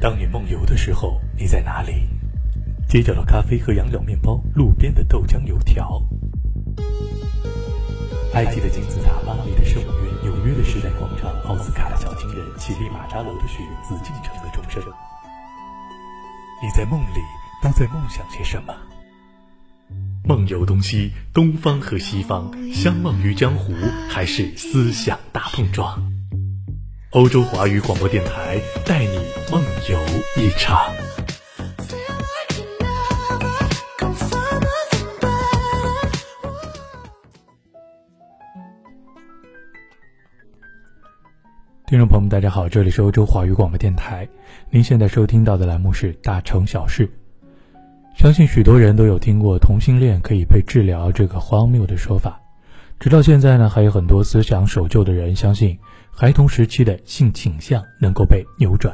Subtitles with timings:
[0.00, 2.08] 当你梦游的时候，你在哪里？
[2.88, 6.00] 街角的咖啡和羊角面包，路边的豆浆油条，
[8.32, 14.80] 埃及的金字塔，巴黎的圣母院，纽约的时代广场，奥斯卡的小金人，乞力马扎罗的雪，紫禁城的钟声。
[16.62, 17.20] 你在梦里
[17.62, 18.72] 都在梦想些什么？
[20.24, 23.74] 梦游东西，东方和西方，相忘于江湖，
[24.08, 26.17] 还是思想大碰撞？
[27.12, 29.16] 欧洲华语广播电台带你
[29.50, 29.98] 梦游
[30.36, 30.78] 一场。
[41.86, 44.28] 听众朋友们，大家好，这里是欧洲华语广播电台，
[44.68, 47.08] 您现在收听到的栏目是《大城小事》。
[48.18, 52.38] 相信许多人都有听过同性恋可以被治疗这个荒谬的说法，
[53.00, 55.78] 直到现在呢，还有很多思想守旧的人相信。
[56.10, 58.92] 孩童时期的性倾向能够被扭转，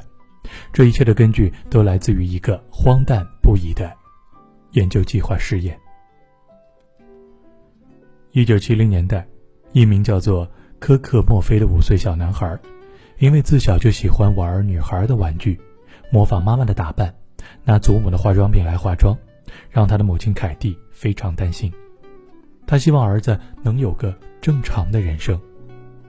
[0.75, 3.91] 这一切的根据都来自于一个荒诞不已的
[4.73, 5.75] 研究计划试验。
[8.33, 9.27] 一九七零年代，
[9.73, 10.47] 一名叫做
[10.79, 12.59] 科克·墨菲的五岁小男孩，
[13.19, 15.59] 因为自小就喜欢玩女孩的玩具，
[16.13, 17.15] 模仿妈妈的打扮，
[17.65, 19.17] 拿祖母的化妆品来化妆，
[19.71, 21.73] 让他的母亲凯蒂非常担心。
[22.67, 25.41] 他希望儿子能有个正常的人生。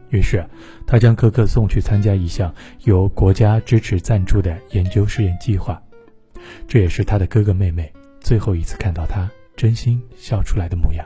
[0.09, 0.45] 于是，
[0.85, 2.53] 他将科克送去参加一项
[2.83, 5.81] 由国家支持赞助的研究试验计划。
[6.67, 11.05] 这也是他的哥哥妹妹最后一次看到他真心笑出来的模样。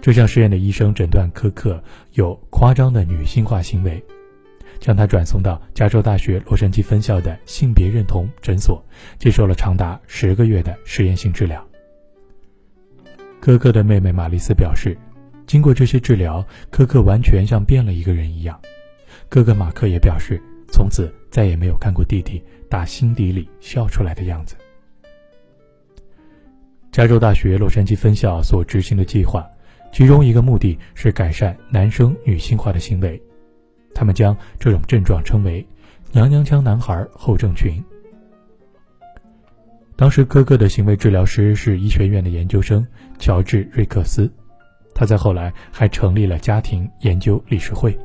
[0.00, 1.82] 这项试验的医生诊断科克
[2.14, 4.04] 有夸张的女性化行为，
[4.80, 8.84] 将他转送到加州大学洛杉矶分校的性别认同诊所，
[9.16, 11.64] 接受了长达十个月的实验性治疗。
[13.42, 14.96] 科克的妹妹玛丽斯表示。
[15.48, 18.58] 经过这些治疗，科克完全像变了一个人一样。
[19.28, 22.40] 哥哥马克也表示，从此再也没有看过弟弟
[22.70, 24.54] 打心底里笑出来的样子。
[26.92, 29.44] 加州大学洛杉矶分校所执行的计划，
[29.92, 33.20] 其中一个目的是改善男生女性化的行为。
[33.92, 35.66] 他们将这种症状称为
[36.12, 37.82] “娘娘腔男孩后症群”。
[39.94, 42.84] 当时，哥哥的行为治疗师是医学院的研究生
[43.18, 44.32] 乔治·瑞克斯。
[44.94, 47.96] 他在后来还成立了家庭研究理事会，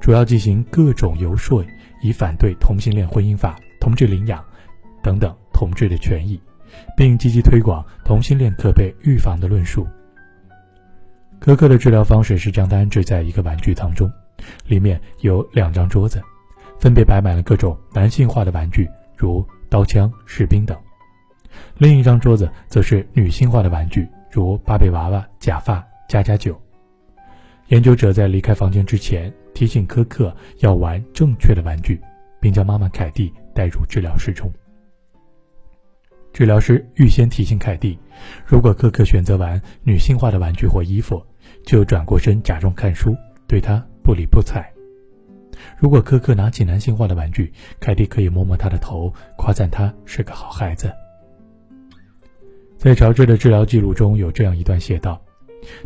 [0.00, 1.64] 主要进行各种游说，
[2.02, 4.44] 以反对同性恋婚姻法、同志领养
[5.02, 6.40] 等等同志的权益，
[6.96, 9.86] 并积极推广同性恋可被预防的论述。
[11.40, 14.10] 科克的治疗方式是将他安置在一个玩具当中，
[14.66, 16.22] 里面有两张桌子，
[16.80, 20.76] 分别摆满了各种男性化的玩具，如刀枪、士兵等；
[21.78, 25.84] 另一张桌子则是女性化的玩具，如芭比娃娃、假发。
[26.06, 26.60] 加加酒。
[27.68, 31.98] 研究者在离开房间之前提醒科克要玩正确的玩具，
[32.38, 34.52] 并将妈妈凯蒂带入治疗室中。
[36.34, 37.98] 治疗师预先提醒凯蒂，
[38.44, 41.24] 如果科克选择玩女性化的玩具或衣服，
[41.64, 43.16] 就转过身假装看书，
[43.48, 44.62] 对他不理不睬；
[45.78, 47.50] 如果科克拿起男性化的玩具，
[47.80, 50.92] 凯蒂可以摸摸他的头，夸赞他是个好孩子。
[52.84, 55.18] 在乔治的治疗记录中有这样一段写道。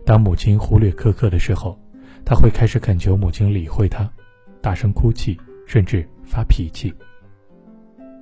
[0.04, 1.78] 当母亲忽略苛刻的时候，
[2.24, 4.10] 他会开始恳求母亲理会他，
[4.60, 6.92] 大声哭泣，甚至发脾气。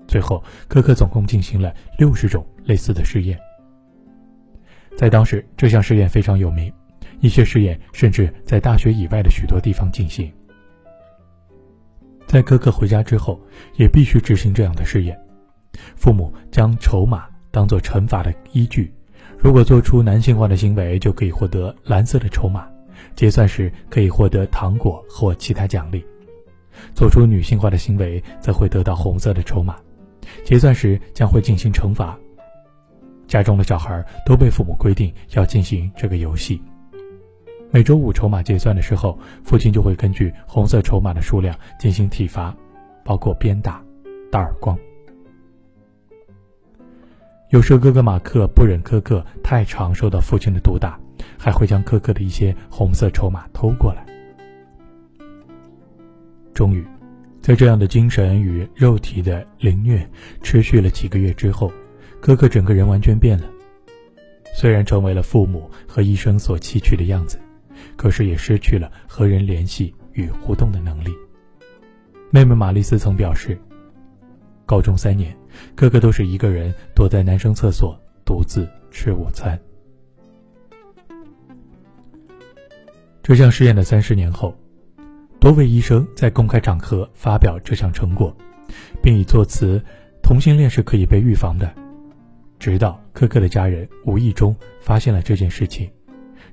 [0.07, 3.39] 最后，科克总共进行了六十种类似的试验。
[4.95, 6.71] 在当时，这项试验非常有名，
[7.21, 10.31] 一些试验甚至在大学以外的许多地方进行。
[12.27, 13.41] 在科克回家之后，
[13.77, 15.19] 也必须执行这样的试验。
[15.97, 17.27] 父母将筹码
[17.57, 18.93] 当做惩罚的依据。
[19.39, 22.61] 如果做出男性化的行为，就可以获得蓝色的筹码；
[23.15, 26.05] 结算时可以获得糖果或其他奖励。
[26.95, 29.73] 做出女性化的行为，则会得到红色的筹码；
[30.45, 32.15] 结算时将会进行惩罚。
[33.27, 36.61] 家中的小孩都被父母规定要进行这个游戏。
[37.71, 42.55] 每周五筹码结算的时候，父亲就会根据红色筹码的数量进行体罚，
[43.03, 43.83] 包括鞭打、
[44.31, 44.79] 打耳光。
[47.51, 50.99] 有时候哥哥马克不忍科克太常受到父亲的毒打，
[51.39, 54.05] 还会将哥哥的一些红色筹码偷过来。
[56.53, 56.85] 终于，
[57.41, 60.09] 在这样的精神与肉体的凌虐
[60.43, 61.71] 持续了几个月之后，
[62.21, 63.45] 哥哥整个人完全变了。
[64.53, 67.39] 虽然成为了父母和医生所期许的样子，
[67.95, 71.15] 可是也失去了和人联系与互动的能力。
[72.33, 73.57] 妹妹玛丽斯曾表示。
[74.69, 75.33] 高中三年，
[75.75, 79.59] 哥哥都是一个人躲在男生厕所独自吃午餐。
[83.23, 84.55] 这项试验的三十年后，
[85.41, 88.35] 多位医生在公开场合发表这项成果，
[89.03, 89.83] 并以作词
[90.23, 91.69] “同性恋是可以被预防的”。
[92.59, 95.91] 直到科克的家人无意中发现了这件事情，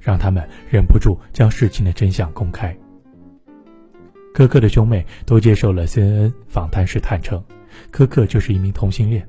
[0.01, 2.75] 让他们忍不住将事情的真相公开。
[4.33, 7.41] 科克的兄妹都接受了 CNN 访谈时坦诚，
[7.91, 9.25] 柯克就是一名同性恋，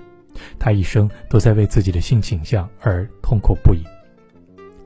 [0.59, 3.83] 他一生都在为自己的性倾向而痛苦不已。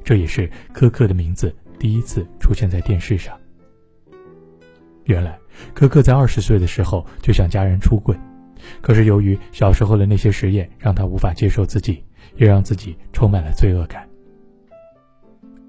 [0.05, 3.39] 这也是柯克的名字第一次出现在电视上。
[5.05, 5.39] 原来，
[5.75, 8.15] 柯克在二十岁的时候就向家人出柜，
[8.81, 12.05] 可是由于小时候的那些实验让他无法接受自己，
[12.37, 14.07] 也让自己充满了罪恶感。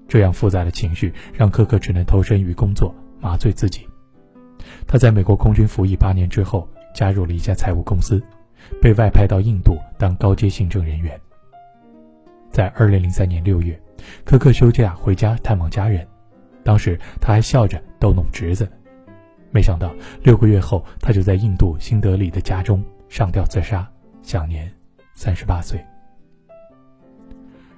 [0.08, 3.86] 这样复杂的情绪让柯克只能投身于工作，麻醉自己。
[4.86, 8.22] 他在美国空军服役八年之后，加入了一家财务公司，
[8.80, 11.18] 被外派到印度当高阶行政人员。
[12.50, 13.80] 在二零零三年六月，
[14.24, 16.06] 科克休假回家探望家人，
[16.64, 18.70] 当时他还笑着逗弄侄子，
[19.50, 23.88] 没想到六个月后，他就在印度新德里的家中上吊自杀，
[24.22, 24.70] 享年
[25.14, 25.80] 三十八岁。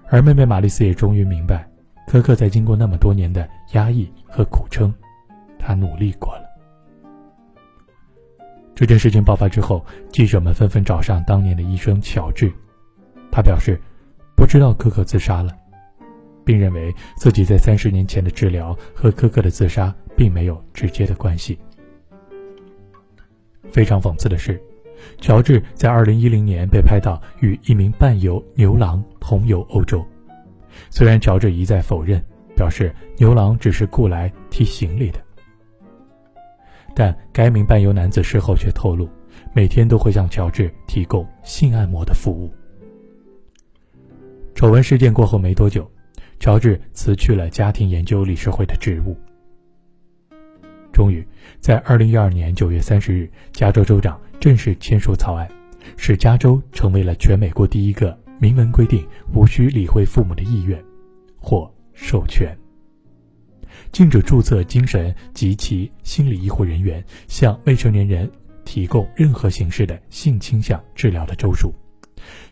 [0.09, 1.67] 而妹妹玛丽斯也终于明白，
[2.07, 4.93] 科克在经过那么多年的压抑和苦撑，
[5.59, 6.52] 他努力过了。
[8.75, 12.53] 这件事情爆发之后，记者们纷纷找上当年的医生乔治。
[13.31, 13.81] 他表示，
[14.35, 15.53] 不知道科克自杀了，
[16.45, 21.59] 并认为自己在三十年前的治疗和科克的自杀并没有直接的关系。
[23.71, 24.61] 非常讽刺的是，
[25.21, 30.05] 乔治在二零一零年被拍到与一名伴游牛郎同游欧洲。
[30.91, 32.23] 虽然乔治一再否认，
[32.57, 35.19] 表示牛郎只是雇来提行李的。
[36.95, 39.09] 但该名伴游男子事后却透露，
[39.55, 42.53] 每天都会向乔治提供性按摩的服务。
[44.55, 45.91] 丑闻事件过后没多久，
[46.39, 49.17] 乔治辞去了家庭研究理事会的职务。
[50.93, 51.27] 终于，
[51.59, 55.49] 在二零一二年九月三十日，加州州长正式签署草案，
[55.97, 60.79] 使加州成为了全美国第一个明文规定无需理会父母的意愿
[61.41, 62.55] 或授权。
[63.93, 68.31] 禁止注册精神及其心理医护人员向未成年人
[68.65, 71.75] 提供任何形式的性倾向治疗的州属，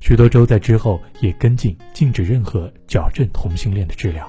[0.00, 4.28] 许多州在之后也跟进禁止任何矫正同性恋的治疗。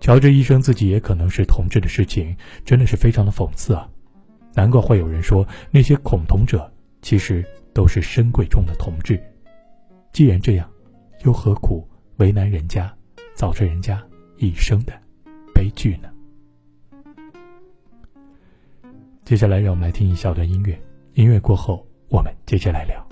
[0.00, 3.88] 乔治医生自己也可能是同志的事情，真的是非常的讽刺啊！
[4.54, 6.68] 难怪会有人说那些恐同者
[7.02, 9.22] 其实都是深贵中的同志。
[10.12, 10.68] 既然这样，
[11.24, 12.92] 又何苦为难人家，
[13.34, 14.02] 造成人家
[14.42, 14.92] 一生的？
[15.54, 16.10] 悲剧呢？
[19.24, 20.76] 接下来，让我们来听一小段音乐。
[21.14, 23.11] 音乐过后，我们接着来聊。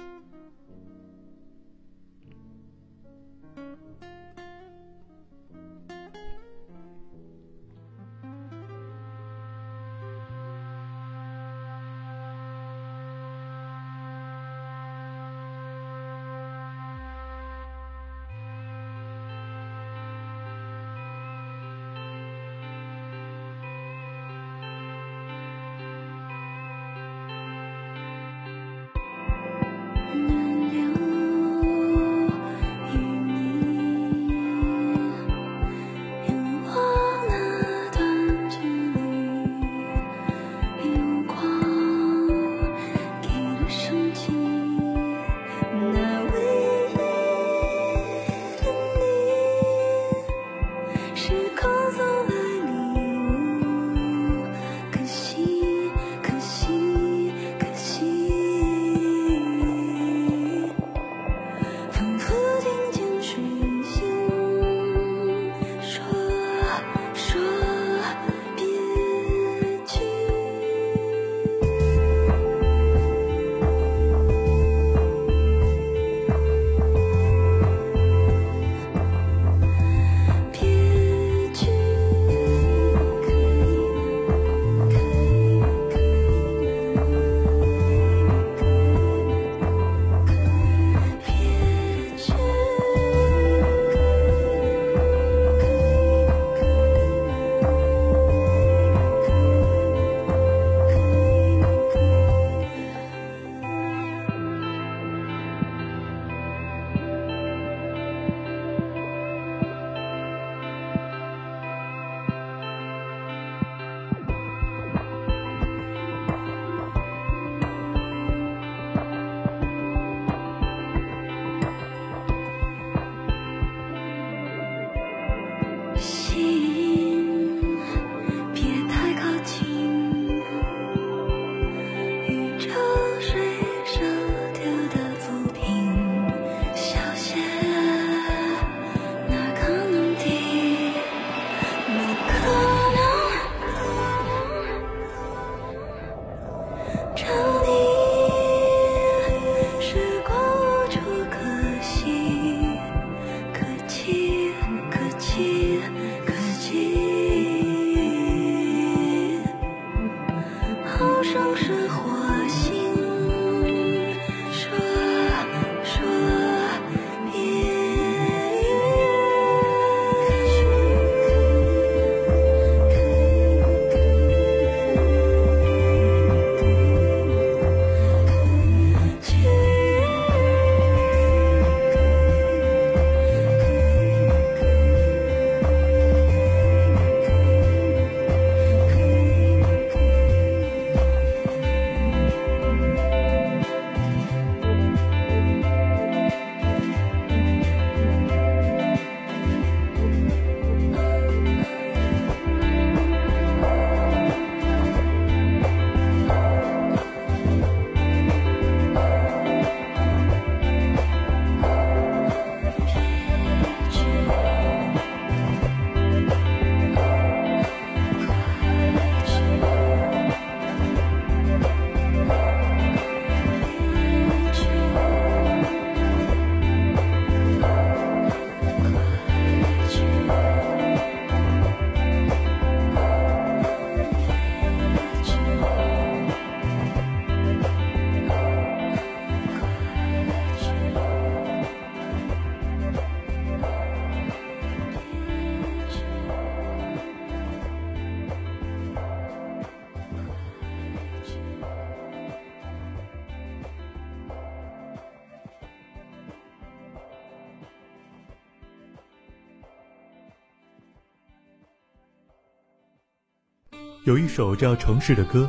[264.05, 265.49] 有一首叫《城市的歌》，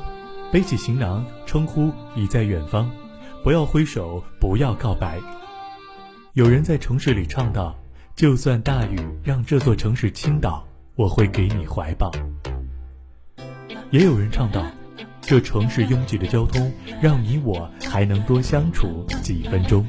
[0.52, 2.90] 背起行囊，称呼已在远方，
[3.44, 5.20] 不要挥手，不要告白。
[6.34, 7.76] 有人在城市里唱道
[8.16, 12.12] ：“就算大雨让这座城市倾倒，我会给你怀抱。”
[13.92, 14.66] 也有人唱道
[15.22, 16.72] ：“这城市拥挤的交通，
[17.02, 19.86] 让你我还能多相处几分钟。”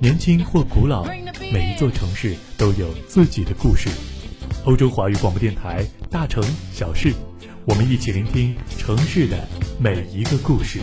[0.00, 1.04] 年轻或古老，
[1.52, 3.88] 每一座城市都有自己的故事。
[4.64, 6.40] 欧洲华语广播电台，大城
[6.70, 7.12] 小事，
[7.64, 9.36] 我们一起聆听城市的
[9.80, 10.78] 每一个故事。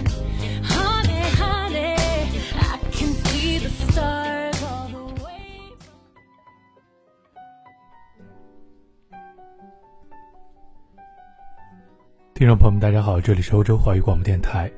[12.34, 14.70] 听众朋友们，大家好，这里是欧洲华语广播电台，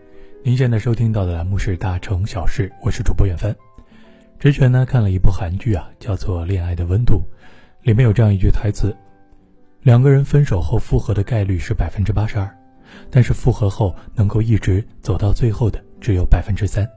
[0.44, 3.56] 您现在收听到的栏目是《大城小事》，我是主播远帆。
[4.38, 7.16] 之前呢看了一部韩剧啊，叫做《恋爱的温度》，
[7.84, 8.96] 里面有这样一句台词：
[9.82, 12.50] 两个人分手后复合的概率是百分之八十二，
[13.10, 16.88] 但是复合后能够一直走到最后的只有百分之三。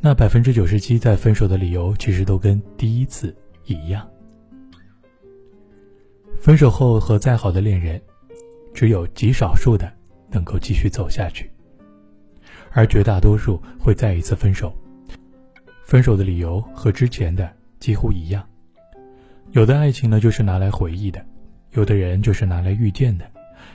[0.00, 3.34] 那百分之九十七在分手的理由其实都跟第一次
[3.64, 4.08] 一样。
[6.38, 8.00] 分手后和再好的恋人。
[8.74, 9.88] 只有极少数的
[10.28, 11.48] 能够继续走下去，
[12.72, 14.76] 而绝大多数会再一次分手。
[15.84, 17.48] 分手的理由和之前的
[17.78, 18.44] 几乎一样。
[19.54, 21.20] 有的爱情呢，就是拿来回忆的；
[21.74, 23.24] 有的人就是拿来遇见的；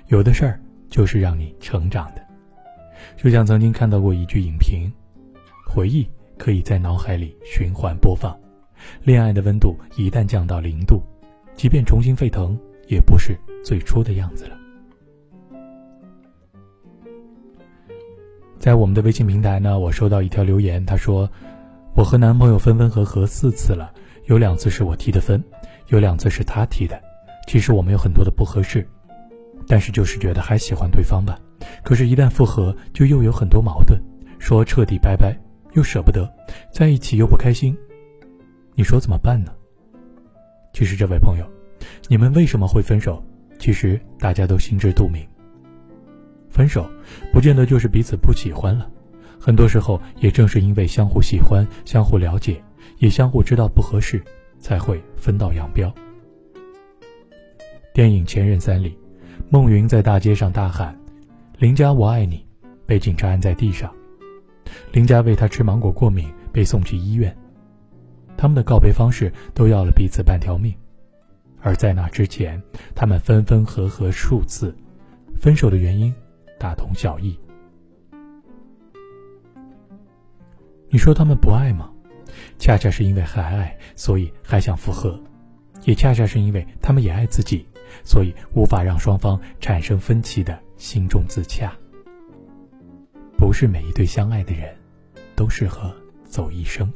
[0.07, 0.59] 有的事儿
[0.89, 2.21] 就是让你成长的。
[3.15, 4.91] 就像曾经看到过一句影评：
[5.65, 6.05] 回忆
[6.37, 8.37] 可以在脑海里循环播放，
[9.03, 11.01] 恋爱的温度一旦降到零度，
[11.55, 12.59] 即便重新沸腾，
[12.89, 13.33] 也不是
[13.63, 14.57] 最初的样子了。
[18.59, 21.31] 在我们的微信平台呢，我收到一条留言，他说
[21.95, 23.89] ：“我和男朋友分分合合四次了，
[24.25, 25.41] 有两次是我提的分，
[25.89, 26.99] 有两次是他提的。
[27.47, 28.87] 其实我们有很多的不合适，
[29.67, 31.39] 但是就是觉得还喜欢对方吧。
[31.83, 33.99] 可是，一旦复合，就又有很多矛盾，
[34.39, 35.37] 说彻底拜拜
[35.73, 36.31] 又舍不得，
[36.71, 37.77] 在一起又不开心，
[38.75, 39.51] 你说怎么办呢？”
[40.73, 41.45] 其实，这位朋友，
[42.07, 43.21] 你们为什么会分手？
[43.57, 45.27] 其实大家都心知肚明。
[46.49, 46.89] 分手，
[47.33, 48.89] 不见得就是彼此不喜欢了，
[49.39, 52.61] 很多时候也正是因为相互喜欢、相互了解，
[52.99, 54.23] 也相互知道不合适，
[54.59, 55.93] 才会分道扬镳。
[57.93, 58.97] 电影《前任三》里，
[59.49, 60.97] 孟云在大街上大喊
[61.57, 62.45] ：“林佳，我爱你！”
[62.85, 63.93] 被警察按在地上。
[64.91, 67.35] 林佳为他吃芒果过敏，被送去医院。
[68.37, 70.73] 他们的告别方式都要了彼此半条命，
[71.61, 72.61] 而在那之前，
[72.95, 74.75] 他们分分合合数次，
[75.39, 76.13] 分手的原因。
[76.57, 77.39] 大同小异。
[80.89, 81.89] 你说他们不爱吗？
[82.57, 85.19] 恰恰是因为还爱，所以还想复合；
[85.85, 87.65] 也恰恰是因为他们也爱自己，
[88.03, 91.71] 所以无法让双方产生分歧的心中自洽。
[93.37, 94.75] 不是每一对相爱的人，
[95.35, 95.95] 都适合
[96.25, 96.91] 走一生。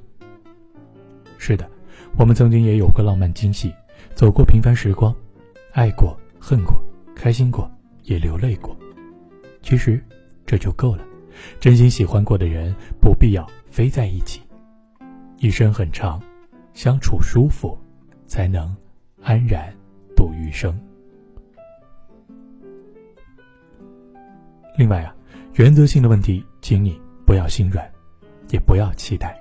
[1.38, 1.70] 是的，
[2.18, 3.74] 我们曾经也有过浪漫惊喜，
[4.14, 5.16] 走过平凡时光，
[5.72, 6.82] 爱过、恨过、
[7.16, 7.70] 开心过，
[8.04, 8.78] 也流泪过。
[9.62, 10.00] 其实，
[10.46, 11.04] 这就够了。
[11.60, 14.43] 真心喜欢过的人，不必要非在一起。
[15.44, 16.24] 一生很长，
[16.74, 17.78] 相处舒服，
[18.26, 18.74] 才能
[19.22, 19.76] 安然
[20.16, 20.74] 度余生。
[24.78, 25.14] 另外啊，
[25.56, 27.86] 原则性的问题，请你不要心软，
[28.52, 29.38] 也不要期待。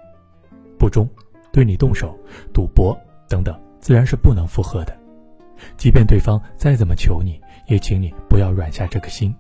[0.77, 1.09] 不忠、
[1.53, 2.19] 对你动手、
[2.53, 4.99] 赌博等等，自然是不能复合的。
[5.77, 9.33] 即便对方再怎么求你，也请你不要软下这个心。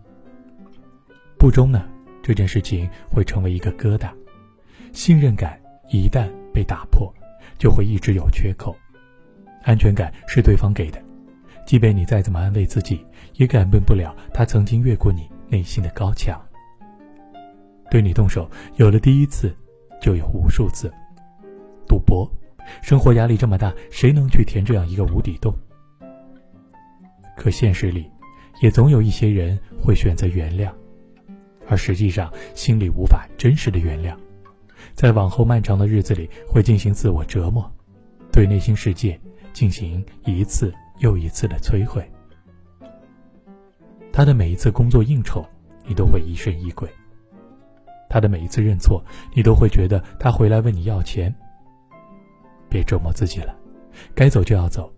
[1.36, 1.84] 不忠呢，
[2.22, 4.12] 这件事情会成为一个疙瘩，
[4.92, 7.12] 信任感一旦被打破，
[7.58, 8.76] 就会一直有缺口。
[9.62, 11.00] 安全感是对方给的，
[11.66, 13.04] 即便你再怎么安慰自己，
[13.34, 16.40] 也改变不了他曾经越过你内心的高墙。
[17.90, 19.54] 对你动手，有了第一次，
[20.00, 20.92] 就有无数次。
[21.86, 22.28] 赌博，
[22.80, 25.54] 生活压力这么大，谁能去填这样一个无底洞？
[27.36, 28.10] 可现实里，
[28.62, 30.72] 也总有一些人会选择原谅。
[31.68, 34.16] 而实际上，心里无法真实的原谅，
[35.02, 37.68] 在往后漫长的日子里，会进行自我折磨，
[38.30, 39.20] 对内心世界
[39.52, 42.08] 进行一次又一次的摧毁。
[44.12, 45.44] 他的每一次工作应酬，
[45.84, 46.88] 你都会疑神疑鬼；
[48.08, 49.04] 他的每一次认错，
[49.34, 51.34] 你都会觉得他回来问你要钱。
[52.68, 53.52] 别折磨自己了，
[54.14, 54.88] 该走就要走，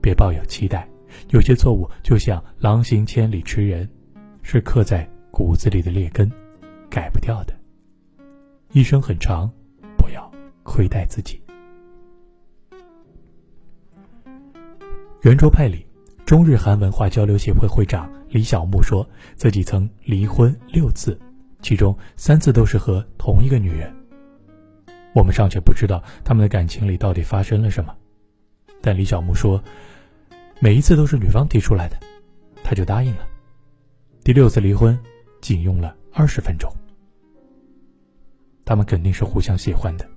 [0.00, 0.88] 别抱有期待。
[1.30, 3.90] 有些错误就像狼行千里吃人，
[4.42, 5.04] 是刻在。
[5.32, 6.30] 骨子里的劣根，
[6.88, 7.59] 改不掉的。
[8.72, 9.50] 一生很长，
[9.96, 10.30] 不要
[10.62, 11.42] 亏待自己。
[15.22, 15.84] 圆桌派里，
[16.24, 19.04] 中日韩文化交流协会会长李小木说
[19.34, 21.18] 自己曾离婚六次，
[21.60, 23.92] 其中三次都是和同一个女人。
[25.14, 27.92] 我们尚且不知道他们的感情里到底发生了什么，
[28.80, 29.60] 但李小木说，
[30.60, 31.98] 每一次都是女方提出来的，
[32.62, 33.26] 他就答应了。
[34.22, 34.96] 第六次离婚，
[35.40, 36.72] 仅用了二十分钟。
[38.70, 40.08] 他们肯定是互相喜欢的，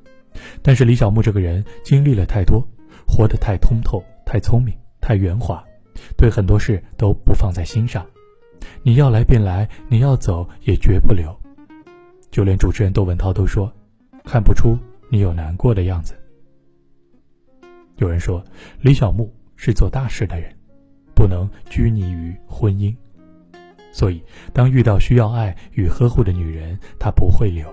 [0.62, 2.64] 但是李小木这个人经历了太多，
[3.08, 5.66] 活得太通透、太聪明、太圆滑，
[6.16, 8.06] 对很多事都不放在心上。
[8.84, 11.36] 你要来便来，你要走也绝不留。
[12.30, 13.74] 就连主持人窦文涛都说。
[14.24, 14.78] 看不出
[15.10, 16.14] 你有难过的样子。
[17.96, 18.44] 有人说，
[18.82, 20.56] 李小木是做大事的人，
[21.16, 22.96] 不能拘泥于婚姻，
[23.92, 27.68] 所以当遇到需要爱与呵护的女人，他不会留。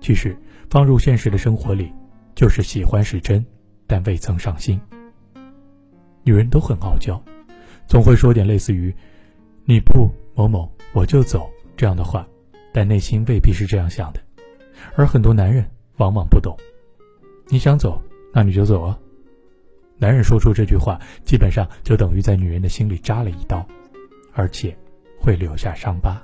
[0.00, 0.36] 其实
[0.70, 1.92] 放入现实的生活里，
[2.34, 3.44] 就是喜欢是真，
[3.86, 4.80] 但未曾上心。
[6.22, 7.22] 女人都很傲娇，
[7.86, 8.94] 总会说点类似于
[9.64, 12.26] “你不某某我就走”这样的话，
[12.72, 14.20] 但内心未必是这样想的。
[14.96, 15.64] 而很多男人
[15.96, 16.56] 往往不懂，
[17.48, 18.00] 你想走，
[18.32, 18.98] 那你就走啊。
[19.98, 23.66] 男人说出这句话，基本上就等于在女人的心里扎了一刀，
[24.32, 24.74] 而且
[25.18, 26.22] 会留下伤疤。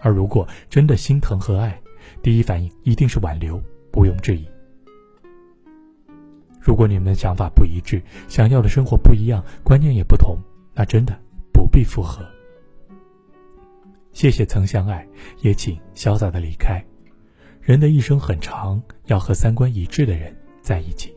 [0.00, 1.80] 而如果真的心疼和爱，
[2.22, 3.56] 第一反应一定是挽留，
[3.94, 4.48] 毋庸置疑。
[6.60, 10.38] 如果你们的想法不一致，想要的生活不一样，观念也不同，
[10.74, 11.18] 那真的
[11.52, 12.24] 不必复合。
[14.12, 15.06] 谢谢曾相爱，
[15.40, 16.84] 也请潇洒的离开。
[17.60, 21.14] 人的一生很长，要和三观一致的人在一起。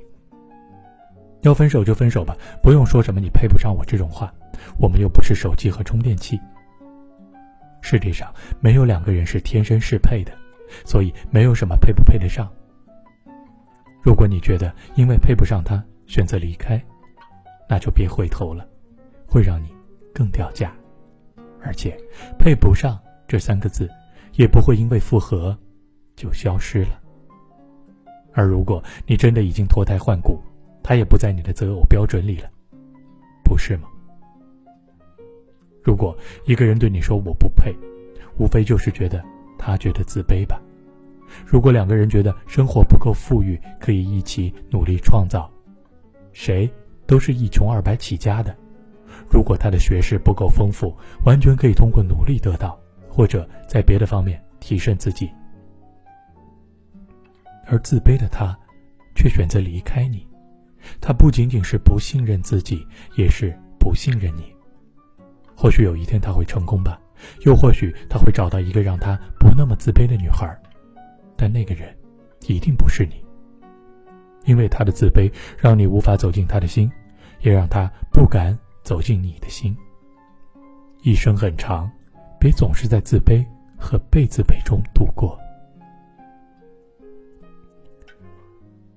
[1.41, 4.33] 要分手就分手吧，不用说什么“你配不上我”这种话。
[4.77, 6.39] 我们又不是手机和充电器。
[7.83, 10.31] 世界上没有两个人是天生适配的，
[10.85, 12.49] 所以没有什么配不配得上。
[14.01, 16.81] 如果你觉得因为配不上他选择离开，
[17.69, 18.65] 那就别回头了，
[19.27, 19.67] 会让你
[20.13, 20.73] 更掉价。
[21.61, 21.97] 而且，
[22.39, 23.89] 配不上这三个字，
[24.33, 25.57] 也不会因为复合
[26.15, 27.01] 就消失了。
[28.33, 30.41] 而如果你真的已经脱胎换骨，
[30.81, 32.49] 他也不在你的择偶标准里了，
[33.43, 33.89] 不是吗？
[35.83, 37.75] 如果一个人对你说我不配，
[38.37, 39.23] 无非就是觉得
[39.57, 40.59] 他觉得自卑吧。
[41.45, 45.51] 如果两个人觉得生活不够富裕，可以一起努力创造，
[46.31, 46.71] 谁
[47.05, 48.55] 都是一穷二白起家的。
[49.29, 55.29] 如果他的学识不够丰富，完全可以通过努力得到，或者在别的方面提升自己。
[57.65, 58.55] 而自卑的他，
[59.15, 60.27] 却选择离开你，
[61.01, 64.52] 他不仅仅是不信任自己，也是不信任你。
[65.55, 66.99] 或许有一天他会成功吧，
[67.45, 70.47] 又或许他会找到一个让他不那么自卑的女孩，
[71.37, 71.95] 但那个人
[72.47, 73.23] 一定不是你，
[74.45, 76.91] 因为他的自卑让你无法走进他的心，
[77.41, 78.57] 也让他不敢。
[78.83, 79.73] 走进你的心。
[81.03, 81.89] 一生很长，
[82.37, 83.41] 别总是在自卑
[83.77, 85.39] 和被自卑中度过。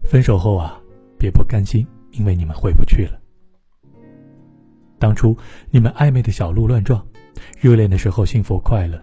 [0.02, 0.76] 分手后啊，
[1.16, 3.16] 别不甘心，因为你们回不去了。
[4.98, 5.36] 当初
[5.70, 7.04] 你们暧昧的小鹿乱撞，
[7.60, 9.00] 热恋的时候幸福快乐，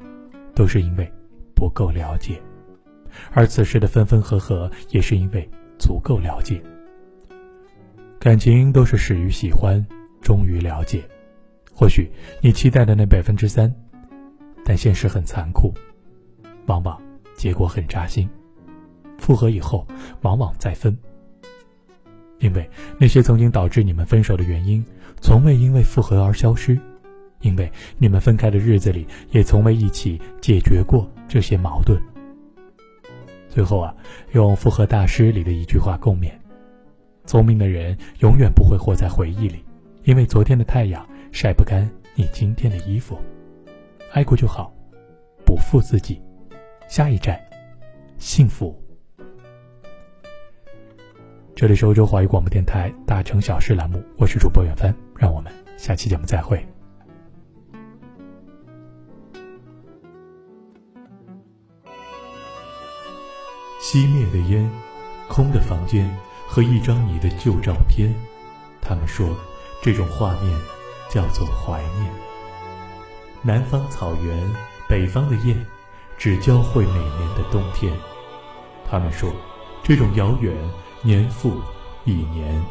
[0.56, 1.12] 都是因为
[1.56, 2.36] 不够了解；
[3.32, 6.62] 而此时的分分合合，也是因为足够了解。
[8.20, 9.86] 感情都是始于喜欢。
[10.22, 11.04] 终于了解，
[11.74, 13.70] 或许你期待的那百分之三，
[14.64, 15.74] 但现实很残酷，
[16.68, 16.98] 往往
[17.36, 18.30] 结果很扎心。
[19.18, 19.86] 复合以后，
[20.22, 20.98] 往往再分，
[22.40, 24.82] 因为那些曾经导致你们分手的原因，
[25.24, 26.78] 从未因为复合而消失，
[27.40, 31.98] 因为你们分开的日子里，也从未一起解决过这些矛盾。
[33.48, 33.96] 最后啊，
[34.34, 36.30] 用《复合大师》里的一句话共勉：
[37.26, 39.64] 聪明的人永远不会活在回忆里。
[40.04, 43.18] 因为昨天的太阳晒不干你今天的衣服，
[44.12, 44.74] 爱过就好，
[45.46, 46.22] 不负自己。
[46.90, 47.40] 下一站，
[48.18, 48.78] 幸福。
[51.56, 56.68] 这里是欧洲华语广播电台《大城小事》栏目，我是主播远帆，让我们下期节目再会。
[63.80, 64.70] 熄灭的烟，
[65.30, 66.14] 空的房间
[66.46, 68.14] 和一张你的旧照片，
[68.82, 69.30] 他们说。
[69.82, 70.58] 这种画面
[71.10, 72.10] 叫做怀念。
[73.42, 74.50] 南方草原，
[74.88, 75.58] 北方的雁，
[76.18, 77.94] 只交汇每年的冬天。
[78.90, 79.30] 他们说，
[79.84, 80.56] 这种遥远
[81.02, 81.62] 年复
[82.06, 82.64] 一年。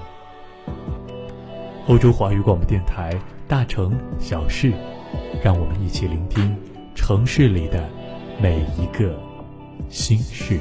[1.88, 3.12] 欧洲华语广播电台，
[3.48, 4.72] 大城小事，
[5.42, 6.56] 让我们一起聆听
[6.94, 7.88] 城市里的
[8.40, 9.18] 每一个
[9.88, 10.60] 心事。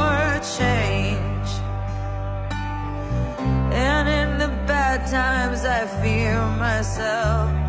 [5.81, 7.60] I fear myself.